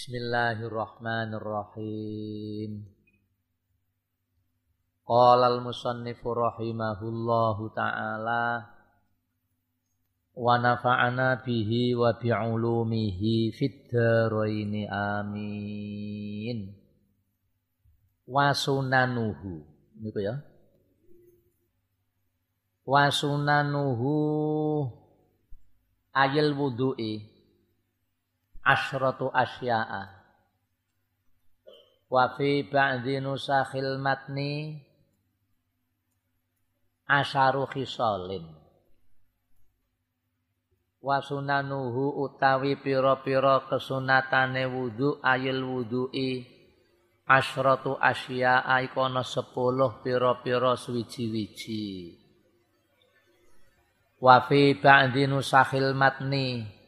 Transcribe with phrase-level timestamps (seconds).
[0.00, 2.88] Bismillahirrahmanirrahim.
[5.04, 8.64] Qala al-musannifu rahimahullahu ta'ala
[10.40, 16.72] wa nafa'ana bihi wa bi'ulumihi fid dharaini amin.
[18.24, 19.68] Wa sunanuhu
[20.00, 20.40] niku ya.
[22.88, 24.16] Wa sunanuhu
[26.16, 27.39] ayil wudu'i
[28.64, 30.02] asyratu asya'a.
[32.10, 34.82] Wa fi ba'di nusakhil matni
[37.06, 38.44] asharu khisalin.
[41.00, 46.44] Wa sunanuhu utawi pira-pira kesunatane wudu ayil wudu'i
[47.30, 52.18] asyratu asya'a ana 10 pira-pira suwiji-wiji.
[54.20, 56.79] Wa fi ba'di nusakhil matni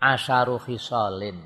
[0.00, 1.38] asharu khisalin.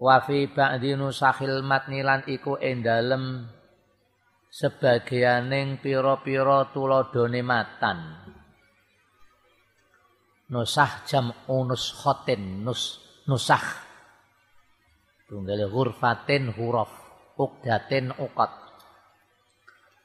[0.00, 3.44] Wa fi ba'di nusakhil matni lan iku ing dalem
[4.48, 6.66] sebagianing pira-pira
[7.44, 7.98] matan.
[10.50, 12.98] Nusah jam unus khotin nus
[13.30, 13.62] nusah
[15.30, 16.90] tunggale hurfatin huruf
[17.38, 18.59] ukdatin uqat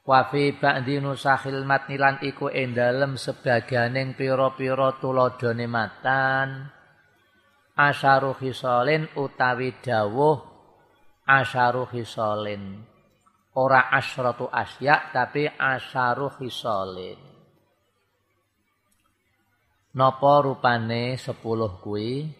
[0.05, 6.69] wa fi ba'di nusakhil matni lan iku ing dalem sebagianing pira-pira tuladhane matan.
[7.75, 10.39] Asharu khisalin utawi dawuh
[11.27, 12.87] asharu khisalin
[13.57, 17.19] ora asyratu asya tapi asharu khisalin
[19.95, 21.35] napa rupane 10
[21.83, 22.31] kuwi?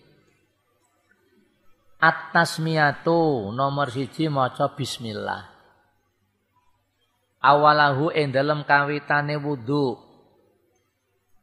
[1.95, 5.54] At-tasmiyatu nomor siji maca bismillah
[7.45, 10.01] awalahu ing dalem kawitane wudu.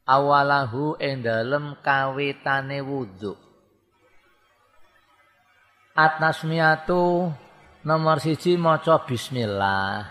[0.02, 3.38] Awalahu ing dalem kawitane wudu.
[5.94, 7.30] Atnasmiyatu
[7.86, 10.10] nomor siji maca bismillah.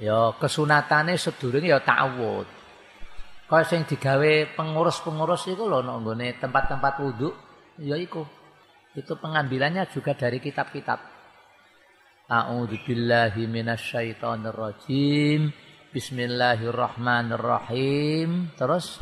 [0.00, 2.48] Ya kesunatane sedurunge ya ta'awud.
[3.44, 7.30] Kaya sing digawe pengurus-pengurus iku lho nggone tempat-tempat wudu
[7.78, 8.24] ya iku.
[8.96, 11.13] Itu pengambilannya juga dari kitab-kitab
[12.24, 15.52] A'udzu billahi minasyaitonir rajim.
[15.92, 18.48] Bismillahirrahmanirrahim.
[18.56, 18.96] Terus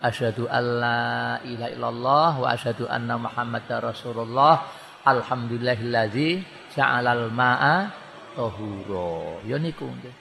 [0.00, 4.64] asyhadu alla ilaha illallah wa asyhadu anna muhammadar rasulullah.
[5.04, 6.40] Alhamdulillahilladzi
[6.72, 7.92] ja'alal ma'a
[8.32, 9.44] tahura.
[9.44, 10.16] Ya niku nggih.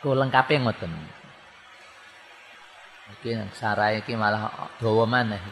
[0.00, 0.96] Ku lengkape ngoten.
[3.20, 5.44] Iki sarai iki malah dawa maneh.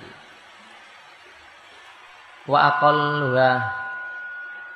[2.49, 3.90] Wa aqalluha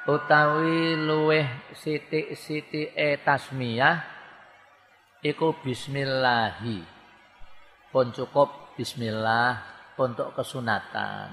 [0.04, 4.04] utawi luweh sithik-sithike tasmiyah
[5.24, 6.84] iku bismillahi.
[7.88, 9.64] Pun cukup bismillah
[9.96, 11.32] untuk kesunatan.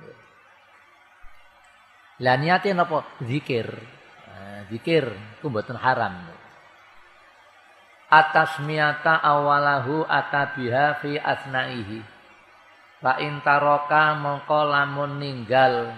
[2.23, 3.03] Lah niate napa?
[3.19, 3.67] Zikir.
[4.29, 5.09] Nah, zikir
[5.43, 6.35] ku mboten haram.
[8.15, 11.99] atas miata awalahu atabiha fi asnaihi
[13.01, 15.89] fa intaroka mongko lamun ninggal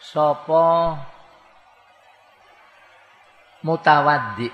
[0.00, 0.96] sapa
[3.60, 4.48] mutawaddi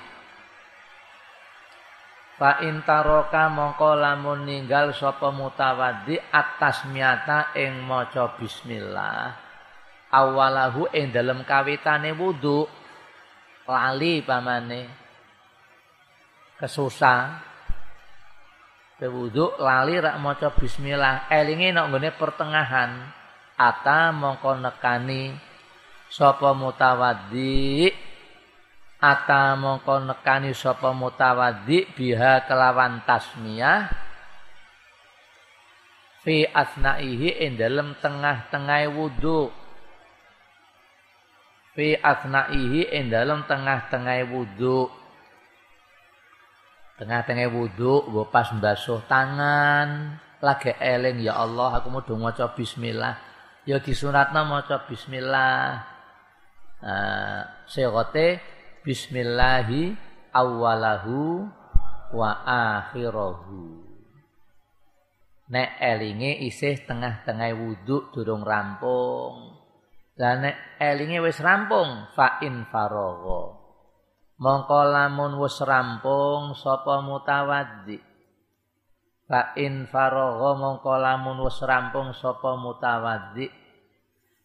[2.34, 9.51] fa intaroka mongko lamun ninggal sapa mutawaddi atas miata ing maca bismillah
[10.12, 12.68] awalahu ing dalem kawitane wudu.
[13.64, 14.84] Lali pamane.
[16.60, 17.40] Kesusah
[19.00, 21.26] bewudhu lali rak maca bismillah.
[21.32, 22.90] Elinge nek nggone pertengahan.
[23.56, 25.32] Ata mongko nekani
[26.12, 27.88] sapa mutawaddi
[29.00, 33.88] ata mongko nekani sapa mutawaddi biha kelawan tasmiyah
[36.20, 39.61] fi asnaihi ing dalem tengah-tengah wudu
[41.72, 45.02] fi asnaihi ing dalem tengah-tengah wudu
[47.02, 53.18] Tengah-tengah wudhu, gue pas mbasuh tangan, lagi eling ya Allah, aku mau maca bismillah.
[53.66, 55.82] Ya disunatna maca bismillah.
[56.78, 58.38] Nah, segote
[58.86, 59.98] bismillahi
[60.30, 61.42] awalahu
[62.14, 63.82] wa akhirahu.
[65.50, 69.61] Nek elinge isih tengah-tengah wudhu durung rampung.
[70.12, 73.56] Nek elinge wis rampung fa in faragha.
[74.36, 77.96] Mongko lamun wis rampung sapa mutawaddi?
[79.24, 83.48] Fa in faragha mongko lamun wis rampung sapa mutawaddi?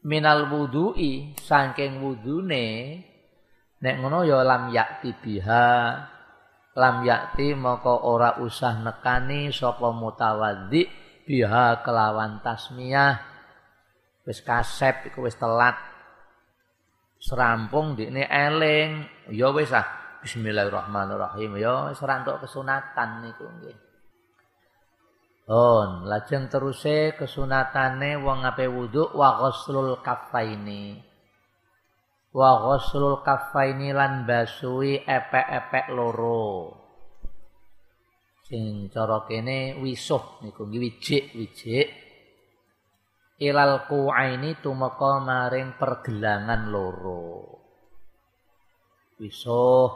[0.08, 2.68] Minal wudu'i saking wudune
[3.84, 5.68] nek ngono ya lam yakti biha.
[6.80, 10.88] Lam yakti mongko ora usah nekani sapa mutawaddi
[11.28, 13.37] biha kelawan tasmiyah
[14.28, 15.80] wis kasep iku wis telat.
[17.18, 19.08] Serampung ini eling.
[19.32, 19.88] Ya wis ah
[20.20, 21.56] bismillahirrahmanirrahim.
[21.56, 23.78] Ya wis rantuk kesunatan niku nggih.
[25.48, 31.00] On, lajeng teruse kesunatane wong ape wudu wa ghuslul kaffaini.
[32.36, 36.76] Wa ghuslul kaffaini lan basui epek-epek loro.
[38.44, 42.07] Sing cara kene wisuh niku nggih wijik-wijik
[43.38, 47.58] ilal ku'aini tumeka maring pergelangan loro.
[49.22, 49.90] Wisuh.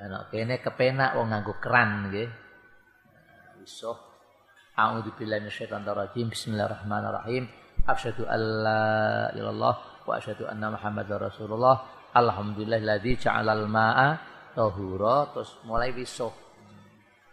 [0.00, 2.30] Enak kene kepenak wong nganggo keran nggih.
[3.60, 3.96] Wisuh.
[4.80, 6.32] A'udzu billahi minasyaitonir rajim.
[6.32, 7.44] Bismillahirrahmanirrahim.
[7.84, 8.84] Asyhadu an la
[9.36, 9.74] ilallah
[10.08, 11.84] wa asyhadu anna Muhammadar Rasulullah.
[12.16, 14.18] Alhamdulillahilladzi ja'alal ma'a
[14.56, 16.32] tahura terus mulai wisuh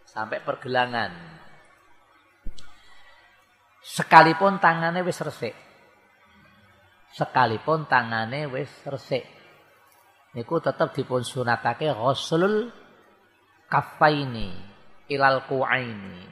[0.05, 1.09] sampai pergelangan
[3.87, 5.55] sekalipun tangannya wis resik.
[7.15, 9.23] Sekalipun tangannya wis resik.
[10.35, 12.67] Niku tetap dipun sunatake ghuslul
[13.71, 14.51] kafaini
[15.07, 16.27] ilal kuaini.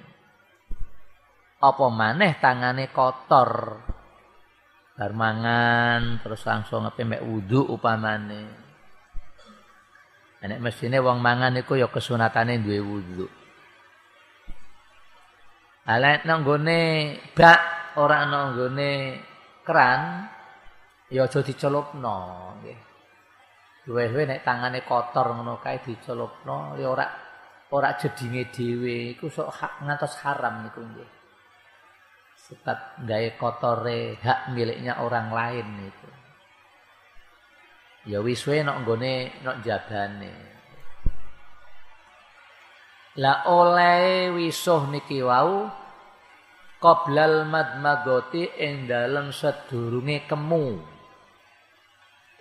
[1.64, 3.80] Apa maneh tangane kotor.
[4.96, 8.44] Bar mangan terus langsung ngepe wudu upamane.
[10.46, 13.26] Nek mestine wong mangan niku ya kesunatane duwe wudu.
[15.86, 19.22] Ala nanggone bak ora nanggone
[19.62, 20.02] keran
[21.14, 22.18] ya aja dicelupno
[22.58, 22.80] nggih.
[23.86, 27.06] Luwe-luwe nek tangane kotor ngono kae dicelupno ya ora
[27.70, 31.10] ora jedinge dhewe iku sok hak ngantos haram niku nggih.
[32.50, 36.10] Sebab gawe kotore hak miliknya orang lain itu.
[38.10, 39.14] Ya wis wae nek nggone
[39.46, 40.55] nek jabane.
[43.16, 45.72] La oleh wisuh niki wau
[46.84, 50.84] qoblal madmadoti ing dalem sedurunge kemu.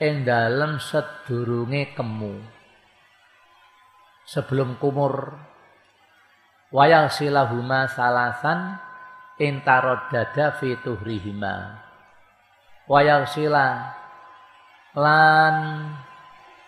[0.03, 2.35] Ing dalem sedurunge kemu.
[4.27, 5.39] Sebelum kumur
[6.75, 8.75] wayang silahuma salasan
[9.39, 11.87] intarod dada fi tuhrihima.
[12.91, 13.95] Wayang sila
[14.99, 15.87] lan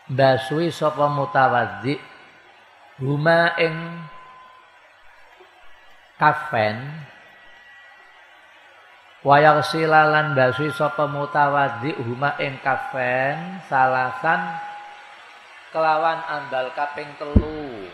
[0.07, 2.16] basui sapa mutawaddi
[3.01, 3.77] huma ing
[6.17, 6.77] kafen.
[9.27, 13.61] Wayang silalan basui sapa mutawaddi huma ing kafen.
[13.67, 14.41] Salasan
[15.75, 17.91] kelawan andal kaping telu.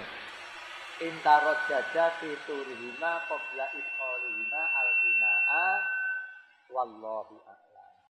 [1.02, 5.82] Intarot jaja fiturihima qabla isqalihima alfinaa
[6.70, 7.71] wallahu a'lam